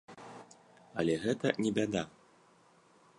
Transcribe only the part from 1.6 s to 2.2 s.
не бяда.